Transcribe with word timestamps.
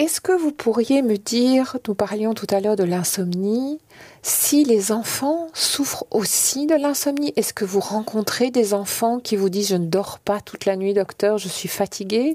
Est-ce 0.00 0.22
que 0.22 0.32
vous 0.32 0.50
pourriez 0.50 1.02
me 1.02 1.18
dire, 1.18 1.76
nous 1.86 1.94
parlions 1.94 2.32
tout 2.32 2.46
à 2.48 2.60
l'heure 2.60 2.74
de 2.74 2.84
l'insomnie, 2.84 3.78
si 4.22 4.64
les 4.64 4.92
enfants 4.92 5.48
souffrent 5.52 6.06
aussi 6.10 6.66
de 6.66 6.74
l'insomnie? 6.74 7.34
Est-ce 7.36 7.52
que 7.52 7.66
vous 7.66 7.80
rencontrez 7.80 8.50
des 8.50 8.72
enfants 8.72 9.20
qui 9.20 9.36
vous 9.36 9.50
disent 9.50 9.68
je 9.68 9.76
ne 9.76 9.84
dors 9.84 10.18
pas 10.18 10.40
toute 10.40 10.64
la 10.64 10.76
nuit, 10.76 10.94
docteur, 10.94 11.36
je 11.36 11.48
suis 11.48 11.68
fatigué 11.68 12.34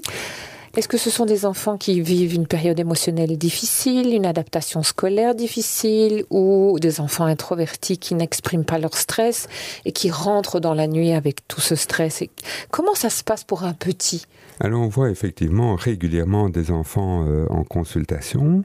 est-ce 0.76 0.88
que 0.88 0.98
ce 0.98 1.10
sont 1.10 1.24
des 1.24 1.46
enfants 1.46 1.76
qui 1.76 2.00
vivent 2.00 2.34
une 2.34 2.46
période 2.46 2.78
émotionnelle 2.78 3.36
difficile, 3.38 4.14
une 4.14 4.26
adaptation 4.26 4.82
scolaire 4.82 5.34
difficile, 5.34 6.24
ou 6.30 6.78
des 6.80 7.00
enfants 7.00 7.24
introvertis 7.24 7.98
qui 7.98 8.14
n'expriment 8.14 8.64
pas 8.64 8.78
leur 8.78 8.94
stress 8.94 9.48
et 9.84 9.92
qui 9.92 10.10
rentrent 10.10 10.60
dans 10.60 10.74
la 10.74 10.86
nuit 10.86 11.12
avec 11.12 11.46
tout 11.48 11.60
ce 11.60 11.74
stress 11.74 12.22
Comment 12.70 12.94
ça 12.94 13.10
se 13.10 13.24
passe 13.24 13.44
pour 13.44 13.64
un 13.64 13.72
petit? 13.72 14.26
Alors 14.60 14.80
on 14.80 14.88
voit 14.88 15.10
effectivement 15.10 15.74
régulièrement 15.74 16.48
des 16.48 16.70
enfants 16.70 17.26
euh, 17.26 17.46
en 17.50 17.64
consultation 17.64 18.64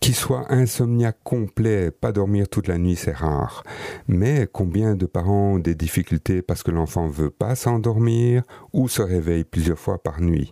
qui 0.00 0.12
soit 0.12 0.52
insomniaque 0.52 1.18
complet, 1.24 1.90
pas 1.90 2.12
dormir 2.12 2.48
toute 2.48 2.68
la 2.68 2.78
nuit, 2.78 2.96
c'est 2.96 3.16
rare. 3.16 3.62
Mais 4.08 4.48
combien 4.50 4.94
de 4.94 5.06
parents 5.06 5.54
ont 5.54 5.58
des 5.58 5.74
difficultés 5.74 6.42
parce 6.42 6.62
que 6.62 6.70
l'enfant 6.70 7.08
veut 7.08 7.30
pas 7.30 7.54
s'endormir 7.54 8.42
ou 8.72 8.88
se 8.88 9.02
réveille 9.02 9.44
plusieurs 9.44 9.78
fois 9.78 10.02
par 10.02 10.20
nuit? 10.20 10.50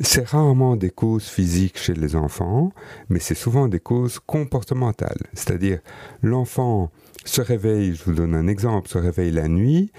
C'est 0.00 0.28
rarement 0.28 0.76
des 0.76 0.90
causes 0.90 1.26
physiques 1.26 1.78
chez 1.78 1.94
les 1.94 2.14
enfants, 2.14 2.70
mais 3.08 3.18
c'est 3.18 3.34
souvent 3.34 3.66
des 3.66 3.80
causes 3.80 4.20
comportementales. 4.20 5.26
C'est-à-dire, 5.32 5.80
l'enfant 6.22 6.90
se 7.24 7.40
réveille, 7.40 7.94
je 7.94 8.04
vous 8.04 8.12
donne 8.12 8.34
un 8.34 8.46
exemple, 8.46 8.88
se 8.88 8.98
réveille 8.98 9.32
la 9.32 9.48
nuit, 9.48 9.90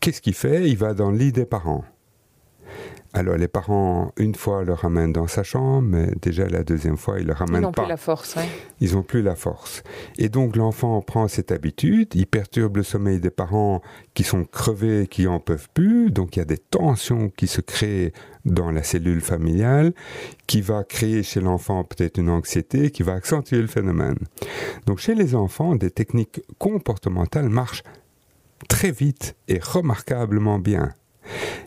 qu'est-ce 0.00 0.20
qu'il 0.20 0.34
fait? 0.34 0.68
Il 0.68 0.76
va 0.76 0.92
dans 0.92 1.10
le 1.10 1.16
lit 1.16 1.32
des 1.32 1.46
parents. 1.46 1.84
Alors 3.14 3.36
les 3.36 3.48
parents, 3.48 4.12
une 4.18 4.34
fois, 4.34 4.64
le 4.64 4.74
ramènent 4.74 5.14
dans 5.14 5.26
sa 5.26 5.42
chambre, 5.42 5.88
mais 5.88 6.10
déjà 6.20 6.46
la 6.46 6.62
deuxième 6.62 6.98
fois, 6.98 7.18
ils 7.18 7.26
le 7.26 7.32
ramènent 7.32 7.52
pas. 7.52 7.58
Ils 7.58 7.62
n'ont 7.62 7.72
plus 7.72 7.88
la 7.88 7.96
force. 7.96 8.36
Ils 8.80 8.94
n'ont 8.94 9.02
plus 9.02 9.22
la 9.22 9.34
force. 9.34 9.82
Et 10.18 10.28
donc 10.28 10.56
l'enfant 10.56 11.00
prend 11.00 11.26
cette 11.26 11.50
habitude, 11.50 12.14
il 12.14 12.26
perturbe 12.26 12.76
le 12.76 12.82
sommeil 12.82 13.18
des 13.18 13.30
parents 13.30 13.80
qui 14.12 14.24
sont 14.24 14.44
crevés, 14.44 15.06
qui 15.06 15.26
en 15.26 15.40
peuvent 15.40 15.68
plus. 15.72 16.10
Donc 16.10 16.36
il 16.36 16.40
y 16.40 16.42
a 16.42 16.46
des 16.46 16.58
tensions 16.58 17.30
qui 17.30 17.46
se 17.46 17.62
créent 17.62 18.12
dans 18.44 18.70
la 18.70 18.82
cellule 18.82 19.22
familiale, 19.22 19.94
qui 20.46 20.60
va 20.60 20.84
créer 20.84 21.22
chez 21.22 21.40
l'enfant 21.40 21.84
peut-être 21.84 22.18
une 22.18 22.30
anxiété, 22.30 22.90
qui 22.90 23.02
va 23.02 23.14
accentuer 23.14 23.60
le 23.60 23.68
phénomène. 23.68 24.18
Donc 24.86 24.98
chez 24.98 25.14
les 25.14 25.34
enfants, 25.34 25.76
des 25.76 25.90
techniques 25.90 26.42
comportementales 26.58 27.48
marchent 27.48 27.82
très 28.68 28.90
vite 28.90 29.34
et 29.48 29.58
remarquablement 29.58 30.58
bien. 30.58 30.92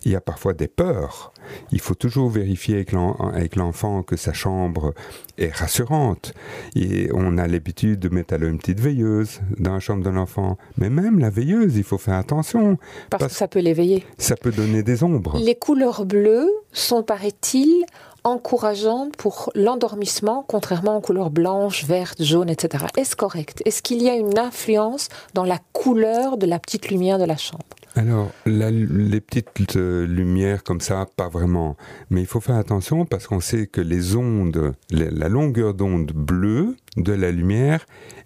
Il 0.03 0.11
y 0.11 0.16
a 0.16 0.21
parfois 0.21 0.53
des 0.53 0.67
peurs. 0.67 1.31
Il 1.71 1.80
faut 1.80 1.94
toujours 1.94 2.30
vérifier 2.30 2.85
avec 3.19 3.55
l'enfant 3.55 4.03
que 4.03 4.16
sa 4.16 4.33
chambre 4.33 4.94
est 5.38 5.53
rassurante. 5.53 6.33
Et 6.75 7.09
on 7.13 7.38
a 7.38 7.47
l'habitude 7.47 7.99
de 7.99 8.09
mettre 8.09 8.33
une 8.41 8.57
petite 8.57 8.79
veilleuse 8.79 9.41
dans 9.59 9.73
la 9.73 9.79
chambre 9.79 10.03
de 10.03 10.09
l'enfant. 10.09 10.57
Mais 10.77 10.89
même 10.89 11.19
la 11.19 11.29
veilleuse, 11.29 11.77
il 11.77 11.83
faut 11.83 11.97
faire 11.97 12.16
attention. 12.16 12.77
Parce, 13.09 13.27
que 13.27 13.31
ça 13.31 13.47
peut 13.47 13.59
l'éveiller. 13.59 14.03
Ça 14.17 14.35
peut 14.35 14.52
donner 14.52 14.81
des 14.83 15.03
ombres. 15.03 15.38
Les 15.39 15.55
couleurs 15.55 16.05
bleues 16.05 16.49
sont, 16.72 17.03
paraît-il, 17.03 17.85
encourageantes 18.23 19.16
pour 19.17 19.52
l'endormissement, 19.55 20.45
contrairement 20.47 20.97
aux 20.97 21.02
couleurs 21.02 21.31
blanches, 21.31 21.85
vertes, 21.85 22.22
jaunes, 22.22 22.49
etc. 22.49 22.85
Est-ce 22.97 23.16
correct? 23.16 23.61
Est-ce 23.66 23.81
qu'il 23.81 24.02
y 24.02 24.09
a 24.09 24.16
une 24.16 24.38
influence 24.38 25.09
dans 25.33 25.44
la 25.44 25.59
couleur 25.73 26.38
de 26.38 26.45
la 26.45 26.59
petite 26.59 26.89
lumière 26.89 27.17
de 27.17 27.25
la 27.25 27.38
chambre? 27.38 27.63
Alors, 27.95 28.31
les 28.45 29.22
petites 29.22 29.75
euh, 29.75 30.06
lumières 30.08 30.64
comme 30.64 30.80
ça, 30.80 31.06
pas 31.17 31.28
vraiment. 31.28 31.75
Mais 32.09 32.22
il 32.22 32.28
faut 32.28 32.39
faire 32.39 32.56
attention 32.56 33.06
parce 33.06 33.28
qu'on 33.28 33.42
sait 33.42 33.67
que 33.67 33.81
les 33.81 34.16
ondes, 34.16 34.73
la 34.92 35.30
longueur 35.30 35.73
d'onde 35.73 36.12
bleue 36.14 36.75
de 36.95 37.12
la 37.12 37.31
lumière 37.31 37.86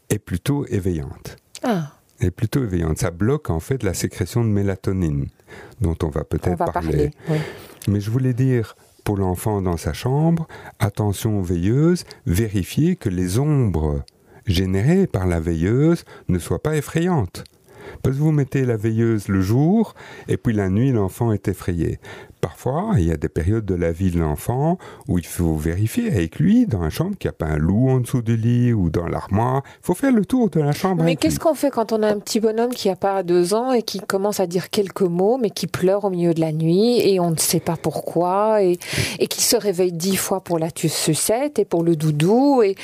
est 0.09 0.19
plutôt 0.19 0.65
éveillante. 0.67 1.37
Ah. 1.63 1.93
Est 2.19 2.31
plutôt 2.31 2.63
éveillante. 2.63 2.99
Ça 2.99 3.11
bloque 3.11 3.49
en 3.49 3.59
fait 3.59 3.81
la 3.81 3.93
sécrétion 3.93 4.43
de 4.43 4.49
mélatonine, 4.49 5.27
dont 5.81 5.97
on 6.03 6.09
va 6.09 6.23
peut-être 6.23 6.71
parler. 6.71 7.11
Mais 7.87 7.99
je 7.99 8.11
voulais 8.11 8.33
dire, 8.33 8.75
pour 9.03 9.17
l'enfant 9.17 9.61
dans 9.61 9.77
sa 9.77 9.93
chambre, 9.93 10.47
attention 10.79 11.41
veilleuse, 11.41 12.05
vérifiez 12.27 12.95
que 12.95 13.09
les 13.09 13.39
ombres 13.39 14.03
générées 14.45 15.07
par 15.07 15.25
la 15.25 15.39
veilleuse 15.39 16.05
ne 16.29 16.37
soient 16.37 16.61
pas 16.61 16.75
effrayantes. 16.75 17.43
Parce 18.01 18.15
que 18.15 18.21
vous 18.21 18.31
mettez 18.31 18.65
la 18.65 18.77
veilleuse 18.77 19.27
le 19.27 19.41
jour 19.41 19.95
et 20.27 20.37
puis 20.37 20.53
la 20.53 20.69
nuit 20.69 20.91
l'enfant 20.91 21.31
est 21.31 21.47
effrayé. 21.47 21.99
Parfois, 22.41 22.91
il 22.97 23.05
y 23.05 23.11
a 23.11 23.17
des 23.17 23.29
périodes 23.29 23.65
de 23.65 23.73
la 23.73 23.91
vie 23.91 24.11
de 24.11 24.19
l'enfant 24.19 24.77
où 25.07 25.17
il 25.17 25.25
faut 25.25 25.55
vérifier 25.55 26.11
avec 26.11 26.37
lui 26.37 26.67
dans 26.67 26.81
la 26.81 26.91
chambre 26.91 27.17
qu'il 27.17 27.27
n'y 27.27 27.33
a 27.33 27.37
pas 27.37 27.47
un 27.47 27.57
loup 27.57 27.89
en 27.89 28.01
dessous 28.01 28.21
du 28.21 28.37
lit 28.37 28.71
ou 28.71 28.91
dans 28.91 29.07
l'armoire. 29.07 29.63
Il 29.81 29.85
faut 29.85 29.95
faire 29.95 30.11
le 30.11 30.25
tour 30.25 30.51
de 30.51 30.59
la 30.59 30.71
chambre. 30.71 31.03
Mais 31.03 31.15
qu'est-ce 31.15 31.39
qu'on 31.39 31.55
fait 31.55 31.71
quand 31.71 31.91
on 31.91 32.03
a 32.03 32.07
un 32.07 32.19
petit 32.19 32.39
bonhomme 32.39 32.69
qui 32.69 32.87
n'a 32.87 32.95
pas 32.95 33.23
deux 33.23 33.55
ans 33.55 33.71
et 33.71 33.81
qui 33.81 33.99
commence 33.99 34.39
à 34.39 34.45
dire 34.45 34.69
quelques 34.69 35.01
mots 35.01 35.39
mais 35.41 35.49
qui 35.49 35.65
pleure 35.65 36.05
au 36.05 36.11
milieu 36.11 36.35
de 36.35 36.41
la 36.41 36.51
nuit 36.51 36.99
et 36.99 37.19
on 37.19 37.31
ne 37.31 37.37
sait 37.37 37.59
pas 37.59 37.77
pourquoi 37.77 38.61
et, 38.61 38.77
et 39.17 39.27
qui 39.27 39.41
se 39.41 39.55
réveille 39.55 39.93
dix 39.93 40.15
fois 40.15 40.41
pour 40.41 40.59
la 40.59 40.69
sucette 40.75 41.57
et 41.57 41.65
pour 41.65 41.83
le 41.83 41.95
doudou 41.95 42.61
et 42.61 42.75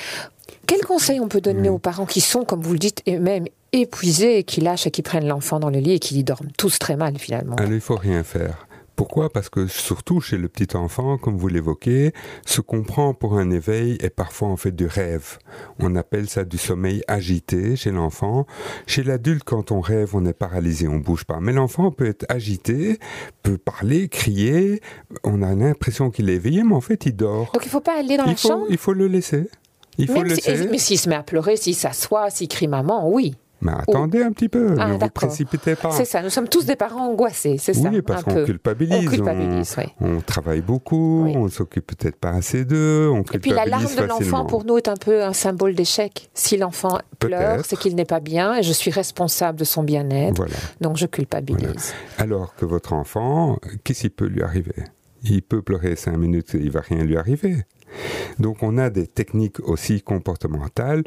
quel 0.65 0.81
conseil 0.85 1.19
on 1.19 1.27
peut 1.27 1.41
donner 1.41 1.69
aux 1.69 1.79
parents 1.79 2.05
qui 2.05 2.21
sont, 2.21 2.45
comme 2.45 2.61
vous 2.61 2.73
le 2.73 2.79
dites, 2.79 3.03
même 3.05 3.45
épuisés 3.73 4.39
et 4.39 4.43
qui 4.43 4.61
lâchent 4.61 4.87
et 4.87 4.91
qui 4.91 5.01
prennent 5.01 5.27
l'enfant 5.27 5.59
dans 5.59 5.69
le 5.69 5.79
lit 5.79 5.93
et 5.93 5.99
qui 5.99 6.23
dorment 6.23 6.51
tous 6.57 6.79
très 6.79 6.95
mal 6.95 7.17
finalement 7.17 7.55
Alors, 7.55 7.71
il 7.71 7.81
faut 7.81 7.95
rien 7.95 8.23
faire. 8.23 8.67
Pourquoi? 9.01 9.31
Parce 9.31 9.49
que 9.49 9.65
surtout 9.65 10.21
chez 10.21 10.37
le 10.37 10.47
petit 10.47 10.75
enfant, 10.75 11.17
comme 11.17 11.35
vous 11.35 11.47
l'évoquez, 11.47 12.13
ce 12.45 12.61
qu'on 12.61 12.83
prend 12.83 13.15
pour 13.15 13.37
un 13.39 13.49
éveil 13.49 13.97
est 13.99 14.11
parfois 14.11 14.49
en 14.49 14.57
fait 14.57 14.75
du 14.75 14.85
rêve. 14.85 15.39
On 15.79 15.95
appelle 15.95 16.29
ça 16.29 16.43
du 16.43 16.59
sommeil 16.59 17.01
agité 17.07 17.75
chez 17.75 17.89
l'enfant. 17.89 18.45
Chez 18.85 19.01
l'adulte, 19.01 19.43
quand 19.43 19.71
on 19.71 19.79
rêve, 19.79 20.15
on 20.15 20.23
est 20.25 20.33
paralysé, 20.33 20.87
on 20.87 20.97
bouge 20.97 21.23
pas. 21.23 21.39
Mais 21.39 21.51
l'enfant 21.51 21.89
peut 21.89 22.05
être 22.05 22.25
agité, 22.29 22.99
peut 23.41 23.57
parler, 23.57 24.07
crier. 24.07 24.81
On 25.23 25.41
a 25.41 25.55
l'impression 25.55 26.11
qu'il 26.11 26.29
est 26.29 26.35
éveillé, 26.35 26.63
mais 26.63 26.75
en 26.75 26.81
fait, 26.81 27.05
il 27.07 27.15
dort. 27.15 27.49
Donc 27.53 27.65
il 27.65 27.69
faut 27.69 27.81
pas 27.81 27.97
aller 27.97 28.17
dans 28.17 28.25
la 28.25 28.35
chambre? 28.35 28.67
Il 28.69 28.77
faut 28.77 28.93
le 28.93 29.07
laisser. 29.07 29.49
Il 29.97 30.07
faut 30.07 30.21
le 30.21 30.29
laisser. 30.29 30.67
mais 30.69 30.77
s'il 30.77 30.99
se 30.99 31.09
met 31.09 31.15
à 31.15 31.23
pleurer, 31.23 31.57
s'il 31.57 31.75
s'assoit, 31.75 32.29
s'il 32.29 32.49
crie 32.49 32.67
maman, 32.67 33.09
oui. 33.09 33.35
Mais 33.61 33.71
attendez 33.71 34.23
un 34.23 34.31
petit 34.31 34.49
peu, 34.49 34.75
ah, 34.79 34.87
ne 34.87 34.93
vous 34.93 35.09
précipitez 35.09 35.75
pas. 35.75 35.91
C'est 35.91 36.05
ça, 36.05 36.21
nous 36.23 36.29
sommes 36.29 36.47
tous 36.47 36.65
des 36.65 36.75
parents 36.75 37.09
angoissés, 37.09 37.57
c'est 37.59 37.73
ça. 37.73 37.89
Oui, 37.89 38.01
parce 38.01 38.23
qu'on 38.23 38.43
culpabilise. 38.43 39.07
On, 39.07 39.09
culpabilise 39.09 39.75
on, 39.99 40.21
travaille 40.21 40.61
beaucoup, 40.61 41.27
on 41.27 41.47
s'occupe 41.47 41.87
peut-être 41.87 42.17
pas 42.17 42.31
assez 42.31 42.65
d'eux, 42.65 43.09
on 43.09 43.21
Et 43.21 43.39
puis 43.39 43.51
la 43.51 43.65
larme 43.65 43.95
de 43.95 44.03
l'enfant 44.03 44.45
pour 44.45 44.65
nous 44.65 44.77
est 44.77 44.87
un 44.87 44.95
peu 44.95 45.23
un 45.23 45.33
symbole 45.33 45.75
d'échec. 45.75 46.29
Si 46.33 46.57
l'enfant 46.57 46.99
pleure, 47.19 47.63
c'est 47.65 47.77
qu'il 47.77 47.95
n'est 47.95 48.05
pas 48.05 48.19
bien 48.19 48.55
et 48.55 48.63
je 48.63 48.73
suis 48.73 48.91
responsable 48.91 49.59
de 49.59 49.63
son 49.63 49.83
bien-être, 49.83 50.43
donc 50.79 50.97
je 50.97 51.05
culpabilise. 51.05 51.93
Alors 52.17 52.55
que 52.55 52.65
votre 52.65 52.93
enfant, 52.93 53.59
qu'est-ce 53.83 54.01
qui 54.01 54.09
peut 54.09 54.25
lui 54.25 54.41
arriver? 54.41 54.75
Il 55.23 55.43
peut 55.43 55.61
pleurer 55.61 55.95
cinq 55.95 56.17
minutes 56.17 56.55
et 56.55 56.57
il 56.57 56.71
va 56.71 56.81
rien 56.81 57.03
lui 57.03 57.17
arriver. 57.17 57.57
Donc 58.39 58.63
on 58.63 58.77
a 58.77 58.89
des 58.89 59.05
techniques 59.05 59.59
aussi 59.59 60.01
comportementales 60.01 61.03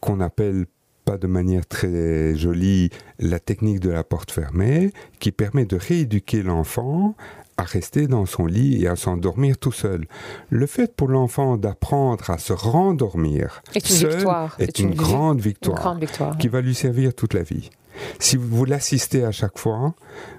qu'on 0.00 0.20
appelle 0.20 0.66
pas 1.04 1.18
de 1.18 1.26
manière 1.26 1.66
très 1.66 2.36
jolie 2.36 2.90
la 3.18 3.38
technique 3.38 3.80
de 3.80 3.90
la 3.90 4.04
porte 4.04 4.30
fermée 4.30 4.92
qui 5.18 5.32
permet 5.32 5.64
de 5.64 5.76
rééduquer 5.76 6.42
l'enfant 6.42 7.14
à 7.56 7.64
rester 7.64 8.06
dans 8.06 8.26
son 8.26 8.46
lit 8.46 8.82
et 8.82 8.88
à 8.88 8.96
s'endormir 8.96 9.58
tout 9.58 9.72
seul. 9.72 10.06
Le 10.48 10.66
fait 10.66 10.94
pour 10.94 11.08
l'enfant 11.08 11.56
d'apprendre 11.56 12.30
à 12.30 12.38
se 12.38 12.52
rendormir 12.52 13.62
est 13.74 13.88
une, 13.88 13.96
seul 13.96 14.26
est, 14.58 14.78
une, 14.78 14.94
grande 14.94 15.40
victoire 15.40 15.96
qui 16.38 16.48
va 16.48 16.60
lui 16.60 16.74
servir 16.74 17.14
toute 17.14 17.34
la 17.34 17.42
vie. 17.42 17.70
Si 18.18 18.36
vous 18.36 18.64
l'assistez 18.64 19.24
à 19.24 19.32
chaque 19.32 19.58
fois, 19.58 19.94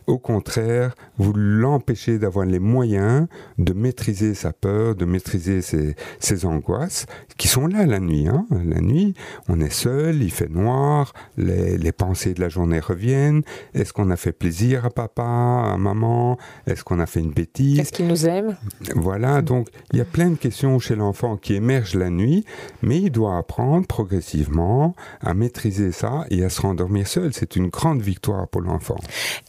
au 0.07 0.17
contraire, 0.17 0.95
vous 1.17 1.33
l'empêchez 1.33 2.19
d'avoir 2.19 2.45
les 2.45 2.59
moyens 2.59 3.27
de 3.57 3.73
maîtriser 3.73 4.33
sa 4.33 4.51
peur, 4.51 4.95
de 4.95 5.05
maîtriser 5.05 5.61
ses, 5.61 6.45
angoisses, 6.45 7.05
qui 7.37 7.47
sont 7.47 7.67
là 7.67 7.85
la 7.85 7.99
nuit. 7.99 8.27
Hein. 8.27 8.45
La 8.65 8.81
nuit, 8.81 9.13
on 9.47 9.59
est 9.59 9.71
seul, 9.71 10.21
il 10.21 10.31
fait 10.31 10.49
noir, 10.49 11.13
les, 11.37 11.77
les 11.77 11.91
pensées 11.91 12.33
de 12.33 12.41
la 12.41 12.49
journée 12.49 12.79
reviennent. 12.79 13.43
Est-ce 13.73 13.93
qu'on 13.93 14.09
a 14.09 14.17
fait 14.17 14.33
plaisir 14.33 14.85
à 14.85 14.89
papa, 14.89 15.23
à 15.23 15.77
maman? 15.77 16.37
Est-ce 16.67 16.83
qu'on 16.83 16.99
a 16.99 17.05
fait 17.05 17.19
une 17.21 17.31
bêtise? 17.31 17.79
Est-ce 17.79 17.91
qu'il 17.91 18.07
nous 18.07 18.25
aime? 18.25 18.57
Voilà, 18.95 19.41
donc 19.41 19.69
il 19.91 19.99
y 19.99 20.01
a 20.01 20.05
plein 20.05 20.29
de 20.29 20.35
questions 20.35 20.79
chez 20.79 20.95
l'enfant 20.95 21.37
qui 21.37 21.53
émergent 21.55 21.95
la 21.95 22.09
nuit, 22.09 22.45
mais 22.81 22.99
il 22.99 23.11
doit 23.11 23.37
apprendre 23.37 23.87
progressivement 23.87 24.95
à 25.21 25.33
maîtriser 25.33 25.91
ça 25.91 26.25
et 26.29 26.43
à 26.43 26.49
se 26.49 26.61
rendormir 26.61 27.07
seul. 27.07 27.33
C'est 27.33 27.52
c'est 27.53 27.59
une 27.59 27.69
grande 27.69 28.01
victoire 28.01 28.47
pour 28.47 28.61
l'enfant. 28.61 28.97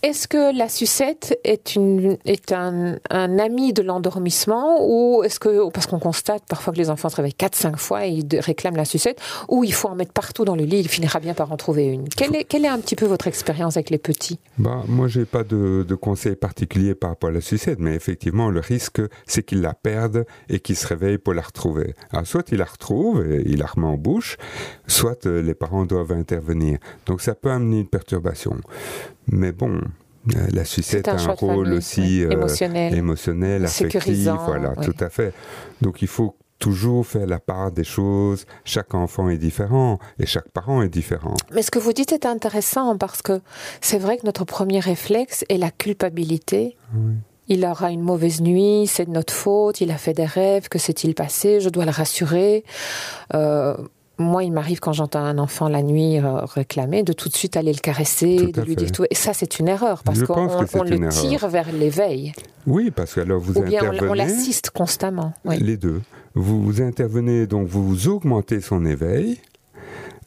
Est-ce 0.03 0.29
que 0.29 0.57
la 0.57 0.69
sucette 0.69 1.39
est, 1.45 1.75
une, 1.75 2.19
est 2.25 2.53
un, 2.53 2.99
un 3.11 3.39
ami 3.39 3.73
de 3.73 3.83
l'endormissement 3.83 4.77
ou 4.81 5.23
est-ce 5.25 5.41
que, 5.41 5.71
parce 5.71 5.87
qu'on 5.87 5.99
constate 5.99 6.43
parfois 6.49 6.73
que 6.73 6.79
les 6.79 6.91
enfants 6.91 7.09
se 7.09 7.17
réveillent 7.17 7.37
4-5 7.39 7.77
fois 7.77 8.07
et 8.07 8.11
ils 8.11 8.41
réclament 8.41 8.77
la 8.77 8.85
sucette, 8.85 9.21
ou 9.49 9.65
il 9.65 9.73
faut 9.73 9.89
en 9.89 9.95
mettre 9.95 10.13
partout 10.13 10.45
dans 10.45 10.57
le 10.57 10.65
lit, 10.65 10.81
il 10.81 10.89
finira 10.89 11.21
bien 11.21 11.35
par 11.35 11.51
en 11.53 11.57
trouver 11.57 11.87
une. 11.87 12.09
Quelle 12.09 12.35
est, 12.37 12.45
quelle 12.45 12.65
est 12.65 12.69
un 12.69 12.79
petit 12.79 12.97
peu 12.97 13.07
votre 13.07 13.27
expérience 13.27 13.77
avec 13.77 13.91
les 13.91 13.99
petits? 13.99 14.39
Bah, 14.59 14.83
Moi, 14.87 15.09
j'ai 15.09 15.25
pas 15.25 15.45
de, 15.45 15.85
de 15.87 15.95
conseil 15.95 16.37
particulier 16.37 16.95
par 16.95 17.11
rapport 17.11 17.31
à 17.31 17.33
la 17.33 17.41
sucette, 17.41 17.79
mais 17.79 17.95
effectivement, 17.95 18.51
le 18.51 18.61
risque, 18.61 19.01
c'est 19.27 19.43
qu'ils 19.43 19.63
la 19.63 19.75
perdent 19.75 20.27
et 20.49 20.61
qu'ils 20.61 20.77
se 20.77 20.87
réveillent 20.87 21.19
pour 21.19 21.35
la 21.35 21.43
retrouver. 21.43 21.95
Alors, 22.13 22.27
soit 22.27 22.51
ils 22.53 22.59
la 22.59 22.65
retrouvent 22.65 23.25
et 23.25 23.43
ils 23.47 23.59
la 23.59 23.67
remet 23.67 23.87
en 23.87 23.97
bouche, 23.97 24.37
soit 24.87 25.27
euh, 25.27 25.43
les 25.43 25.55
parents 25.55 25.87
doivent 25.87 26.13
intervenir. 26.13 26.79
Donc, 27.07 27.21
ça 27.21 27.35
peut 27.35 27.51
amener 27.51 27.84
une 27.85 27.89
perturbation. 27.89 28.57
Mais 29.29 29.53
bon, 29.53 29.81
euh, 30.35 30.47
la 30.53 30.65
sucette 30.65 31.09
a 31.09 31.17
un 31.17 31.33
rôle 31.33 31.73
aussi 31.73 32.25
euh, 32.25 32.31
émotionnel, 32.31 32.95
émotionnel 32.95 33.65
affectif, 33.65 34.31
voilà, 34.47 34.75
tout 34.77 34.97
à 35.01 35.11
fait. 35.11 35.35
Donc 35.83 36.03
il 36.03 36.09
faut 36.09 36.37
toujours 36.59 37.07
faire 37.07 37.27
la 37.27 37.39
part 37.39 37.73
des 37.73 37.85
choses. 37.85 38.47
Chaque 38.65 38.95
enfant 38.95 39.29
est 39.29 39.37
différent 39.37 39.99
et 40.19 40.25
chaque 40.25 40.49
parent 40.49 40.81
est 40.83 40.89
différent. 40.89 41.35
Mais 41.53 41.63
ce 41.63 41.71
que 41.71 41.79
vous 41.79 41.93
dites 41.93 42.13
est 42.13 42.25
intéressant 42.25 42.97
parce 42.97 43.21
que 43.21 43.41
c'est 43.83 43.99
vrai 43.99 44.17
que 44.17 44.25
notre 44.25 44.45
premier 44.45 44.81
réflexe 44.81 45.45
est 45.51 45.59
la 45.59 45.71
culpabilité. 45.71 46.77
Il 47.49 47.67
aura 47.67 47.91
une 47.91 48.01
mauvaise 48.01 48.41
nuit, 48.41 48.87
c'est 48.87 49.05
de 49.05 49.11
notre 49.11 49.35
faute, 49.35 49.83
il 49.83 49.91
a 49.91 49.99
fait 49.99 50.15
des 50.15 50.25
rêves, 50.25 50.71
que 50.71 50.79
s'est-il 50.79 51.15
passé, 51.15 51.61
je 51.61 51.69
dois 51.69 51.85
le 51.85 51.91
rassurer. 51.91 52.65
Euh, 53.35 53.77
moi, 54.19 54.45
il 54.45 54.53
m'arrive 54.53 54.81
quand 54.81 54.93
j'entends 54.93 55.25
un 55.25 55.39
enfant 55.39 55.69
la 55.69 55.83
nuit 55.83 56.19
euh, 56.19 56.45
réclamer, 56.45 57.03
de 57.03 57.13
tout 57.13 57.29
de 57.29 57.37
suite 57.37 57.57
aller 57.57 57.73
le 57.73 57.81
caresser, 57.81 58.53
de 58.53 58.63
lui 58.63 58.77
dire 58.77 58.93
tout. 58.93 59.05
Et 59.11 59.15
ça, 59.15 59.33
c'est 59.35 59.59
une 59.59 59.69
erreur 59.69 60.03
parce 60.05 60.23
qu'on 60.23 60.47
le 60.83 61.09
tire 61.09 61.49
vers 61.49 61.73
l'éveil. 61.73 62.33
Oui, 62.67 62.91
parce 62.91 63.15
que 63.15 63.21
alors 63.21 63.41
vous 63.41 63.59
Ou 63.59 63.63
bien 63.63 63.83
on 64.03 64.15
l'assiste 64.15 64.71
constamment. 64.71 65.35
Les 65.45 65.77
deux. 65.77 66.01
Vous, 66.35 66.63
vous 66.63 66.83
intervenez, 66.83 67.47
donc 67.47 67.69
vous 67.69 68.09
augmentez 68.09 68.61
son 68.61 68.85
éveil. 68.85 69.39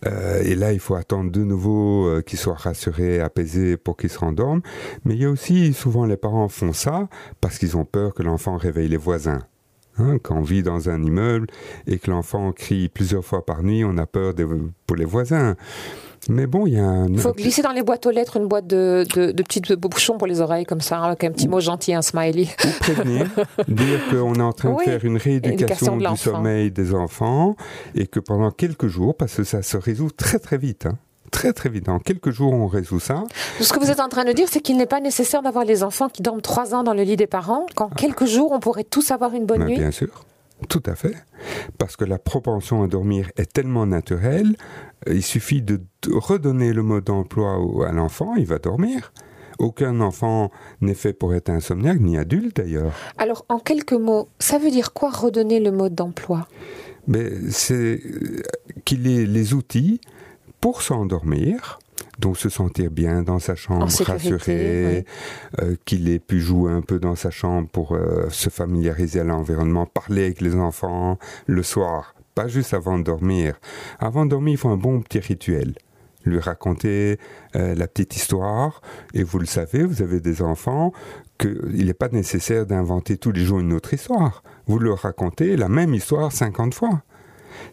Euh, 0.06 0.42
et 0.44 0.56
là, 0.56 0.74
il 0.74 0.80
faut 0.80 0.95
attendre 0.95 1.31
de 1.31 1.44
nouveau 1.44 2.07
euh, 2.07 2.22
qu'il 2.22 2.38
soit 2.38 2.54
rassuré, 2.54 3.19
apaisé 3.19 3.78
pour 3.78 3.98
qu'il 3.98 4.10
se 4.10 4.19
rendorme. 4.19 4.62
Mais 5.06 5.16
il 5.16 5.22
y 5.22 5.25
a 5.25 5.30
aussi, 5.30 5.74
souvent 5.74 6.06
les 6.06 6.18
parents 6.18 6.48
font 6.50 6.74
ça 6.74 7.07
parce 7.42 7.57
qu'ils 7.57 7.78
ont 7.78 7.86
peur 7.86 8.13
que 8.13 8.24
l'enfant 8.24 8.57
réveille 8.57 8.90
les 8.90 8.98
voisins. 8.98 9.42
Hein, 10.00 10.18
quand 10.22 10.38
on 10.38 10.42
vit 10.42 10.64
dans 10.64 10.90
un 10.90 11.02
immeuble 11.02 11.48
et 11.88 11.98
que 11.98 12.12
l'enfant 12.12 12.52
crie 12.52 12.90
plusieurs 12.90 13.26
fois 13.26 13.46
par 13.46 13.64
nuit, 13.64 13.84
on 13.84 13.98
a 13.98 14.06
peur 14.06 14.34
pour 14.86 14.96
les 14.96 15.06
voisins. 15.06 15.56
Mais 16.30 16.46
bon, 16.46 16.68
il 16.68 16.74
y 16.74 16.80
a 16.80 16.86
un... 16.86 17.08
Il 17.08 17.20
faut 17.20 17.32
glisser 17.32 17.62
dans 17.62 17.72
les 17.72 17.84
boîtes 17.84 18.06
aux 18.06 18.12
lettres 18.12 18.38
une 18.38 18.48
boîte 18.48 18.68
de, 18.68 19.06
de, 19.16 19.32
de 19.32 19.44
petits 19.44 19.62
bouchons 19.76 20.18
pour 20.18 20.28
les 20.28 20.42
oreilles, 20.42 20.66
comme 20.66 20.82
ça, 20.82 21.02
avec 21.02 21.24
un 21.24 21.32
petit 21.32 21.48
mot 21.48 21.60
gentil, 21.60 21.94
un 21.94 22.02
smiley. 22.02 22.48
Ou 22.64 22.68
prévenir, 22.80 23.28
dire 23.68 24.00
qu'on 24.10 24.36
est 24.36 24.42
en 24.42 24.54
train 24.54 24.74
de 24.74 24.80
faire 24.84 25.06
une 25.06 25.18
rééducation 25.18 25.98
du 25.98 26.18
sommeil 26.18 26.72
des 26.72 26.94
enfants 26.94 27.56
et 27.96 28.08
que 28.08 28.20
pendant 28.20 28.52
quelques 28.52 28.88
jours, 28.88 29.16
parce 29.16 29.36
que 29.36 29.44
ça 29.44 29.62
se 29.62 29.78
résout 29.78 30.12
très 30.12 30.40
très 30.40 30.58
vite, 30.58 30.86
hein, 30.86 30.98
très 31.38 31.54
très 31.54 31.69
vite. 31.69 31.88
En 31.88 32.00
quelques 32.00 32.31
jours, 32.31 32.51
on 32.51 32.66
résout 32.66 33.00
ça. 33.00 33.24
Ce 33.62 33.72
que 33.72 33.80
vous 33.80 33.92
êtes 33.92 34.00
en 34.00 34.10
train 34.10 34.25
de 34.25 34.31
dire, 34.31 34.48
c'est 34.50 34.60
qu'il 34.60 34.75
n'est 34.75 34.88
pas 34.88 35.00
nécessaire 35.00 35.44
d'avoir 35.44 35.66
les 35.66 35.84
enfants 35.84 36.10
qui 36.10 36.24
dorment 36.24 36.42
trois 36.42 36.74
ans 36.74 36.84
dans 36.84 36.95
le 36.95 37.04
lit 37.04 37.16
des 37.16 37.28
parents. 37.28 37.68
Qu'en 37.75 37.89
quelques 37.89 38.25
jours, 38.25 38.51
on 38.51 38.60
pourrait 38.60 38.84
tous 38.84 39.12
avoir 39.12 39.36
une 39.36 39.45
bonne 39.45 39.66
nuit. 39.66 39.78
Bien 39.78 39.92
sûr. 39.92 40.25
Tout 40.68 40.81
à 40.88 40.95
fait. 40.95 41.13
Parce 41.78 41.95
que 41.95 42.06
la 42.06 42.18
propension 42.18 42.81
à 42.81 42.88
dormir 42.88 43.30
est 43.38 43.54
tellement 43.54 43.86
naturelle, 43.86 44.56
euh, 45.07 45.13
il 45.13 45.22
suffit 45.22 45.62
de 45.62 45.80
redonner 46.12 46.74
le 46.74 46.81
mode 46.81 47.04
d'emploi 47.04 47.60
à 47.88 47.92
l'enfant, 47.92 48.33
il 48.36 48.48
va 48.48 48.57
dormir. 48.57 49.13
Aucun 49.60 50.01
enfant 50.01 50.50
n'est 50.81 50.95
fait 50.95 51.13
pour 51.13 51.36
être 51.36 51.50
insomniaque, 51.50 52.00
ni 52.00 52.18
adulte 52.18 52.57
d'ailleurs. 52.57 52.94
Alors, 53.19 53.45
en 53.50 53.60
quelques 53.60 53.94
mots, 53.94 54.30
ça 54.40 54.57
veut 54.57 54.72
dire 54.72 54.94
quoi 54.94 55.12
redonner 55.12 55.60
le 55.60 55.72
mode 55.72 55.94
d'emploi? 55.94 56.48
Mais 57.06 57.30
c'est 57.51 58.01
euh, 58.04 58.42
qu'il 58.86 59.07
ait 59.07 59.28
les 59.28 59.54
outils 59.54 60.01
pour 60.62 60.81
s'endormir, 60.81 61.80
donc 62.19 62.38
se 62.38 62.50
sentir 62.50 62.92
bien 62.92 63.24
dans 63.24 63.39
sa 63.39 63.56
chambre, 63.56 63.88
rassuré, 64.04 65.06
euh, 65.62 65.75
qu'il 65.86 66.09
ait 66.09 66.19
pu 66.19 66.39
jouer 66.39 66.71
un 66.71 66.81
peu 66.81 67.00
dans 67.00 67.15
sa 67.15 67.31
chambre 67.31 67.68
pour 67.69 67.94
euh, 67.94 68.30
se 68.30 68.50
familiariser 68.50 69.19
à 69.19 69.24
l'environnement, 69.24 69.86
parler 69.86 70.25
avec 70.25 70.42
les 70.42 70.56
enfants 70.56 71.18
le 71.45 71.63
soir, 71.63 72.15
pas 72.36 72.48
juste 72.48 72.74
avant 72.74 72.98
de 72.98 73.04
dormir. 73.04 73.59
Avant 74.00 74.25
de 74.25 74.31
dormir, 74.31 74.54
il 74.54 74.57
faut 74.57 74.69
un 74.69 74.77
bon 74.77 75.01
petit 75.01 75.19
rituel 75.19 75.75
lui 76.27 76.39
raconter 76.39 77.19
euh, 77.56 77.74
la 77.75 77.88
petite 77.88 78.15
histoire. 78.15 78.81
Et 79.13 79.24
vous 79.24 79.39
le 79.39 79.45
savez, 79.45 79.83
vous 79.83 80.01
avez 80.01 80.19
des 80.19 80.42
enfants, 80.42 80.92
qu'il 81.38 81.86
n'est 81.86 81.94
pas 81.94 82.09
nécessaire 82.09 82.65
d'inventer 82.65 83.18
tous 83.18 83.31
les 83.31 83.45
jours 83.45 83.59
une 83.59 83.74
autre 83.74 83.94
histoire. 83.94 84.44
Vous 84.68 84.80
leur 84.80 85.00
racontez 85.00 85.56
la 85.56 85.69
même 85.69 85.94
histoire 85.94 86.31
50 86.31 86.74
fois. 86.74 87.01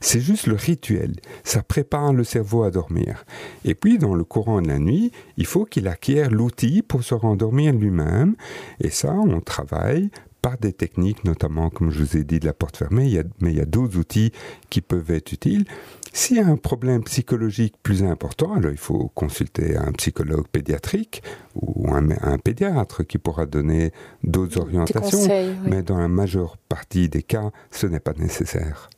C'est 0.00 0.20
juste 0.20 0.46
le 0.46 0.54
rituel. 0.54 1.14
Ça 1.42 1.62
prépare 1.62 2.12
le 2.12 2.24
cerveau 2.24 2.62
à 2.62 2.70
dormir. 2.70 3.24
Et 3.64 3.74
puis, 3.74 3.98
dans 3.98 4.14
le 4.14 4.24
courant 4.24 4.60
de 4.60 4.68
la 4.68 4.78
nuit, 4.78 5.12
il 5.36 5.46
faut 5.46 5.64
qu'il 5.64 5.88
acquiert 5.88 6.30
l'outil 6.30 6.82
pour 6.82 7.02
se 7.04 7.14
rendormir 7.14 7.72
lui-même. 7.72 8.34
Et 8.80 8.90
ça, 8.90 9.12
on 9.12 9.40
travaille 9.40 10.10
par 10.44 10.58
des 10.58 10.74
techniques, 10.74 11.24
notamment, 11.24 11.70
comme 11.70 11.90
je 11.90 12.00
vous 12.00 12.18
ai 12.18 12.22
dit, 12.22 12.38
de 12.38 12.44
la 12.44 12.52
porte 12.52 12.76
fermée, 12.76 13.18
mais 13.40 13.50
il 13.50 13.56
y 13.56 13.62
a 13.62 13.64
d'autres 13.64 13.96
outils 13.96 14.30
qui 14.68 14.82
peuvent 14.82 15.10
être 15.10 15.32
utiles. 15.32 15.64
S'il 16.12 16.36
y 16.36 16.40
a 16.40 16.46
un 16.46 16.58
problème 16.58 17.02
psychologique 17.04 17.76
plus 17.82 18.02
important, 18.02 18.52
alors 18.52 18.70
il 18.70 18.76
faut 18.76 19.10
consulter 19.14 19.76
un 19.76 19.90
psychologue 19.92 20.46
pédiatrique 20.46 21.22
ou 21.54 21.88
un, 21.92 22.36
pédiatre 22.36 23.04
qui 23.04 23.16
pourra 23.16 23.46
donner 23.46 23.90
d'autres 24.22 24.60
orientations. 24.60 25.26
Mais 25.64 25.82
dans 25.82 25.98
la 25.98 26.08
majeure 26.08 26.58
partie 26.68 27.08
des 27.08 27.22
cas, 27.22 27.50
ce 27.70 27.86
n'est 27.86 27.98
pas 27.98 28.12
nécessaire. 28.12 28.90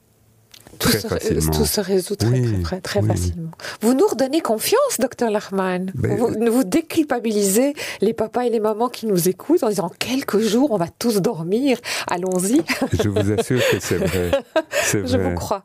Tout, 0.78 0.90
se, 0.90 1.06
tout 1.50 1.64
se, 1.64 1.80
résout 1.80 2.16
très, 2.16 2.42
très, 2.62 2.80
très, 2.80 3.02
facilement. 3.02 3.50
Vous 3.80 3.94
nous 3.94 4.06
redonnez 4.06 4.40
confiance, 4.40 4.98
docteur 4.98 5.30
Lachman. 5.30 5.90
Ben, 5.94 6.16
vous, 6.16 6.28
vous 6.50 6.64
déculpabilisez 6.64 7.74
les 8.00 8.12
papas 8.12 8.42
et 8.42 8.50
les 8.50 8.60
mamans 8.60 8.88
qui 8.88 9.06
nous 9.06 9.28
écoutent 9.28 9.62
en 9.62 9.68
disant 9.68 9.90
quelques 9.98 10.38
jours, 10.38 10.72
on 10.72 10.76
va 10.76 10.88
tous 10.88 11.20
dormir. 11.22 11.78
Allons-y. 12.08 12.60
Je 12.92 13.08
vous 13.08 13.32
assure 13.32 13.60
que 13.70 13.80
c'est 13.80 13.96
vrai. 13.96 14.30
Je 14.92 15.16
vous 15.16 15.34
crois. 15.34 15.62